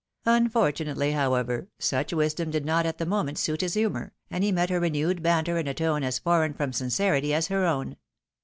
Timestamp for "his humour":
3.61-4.13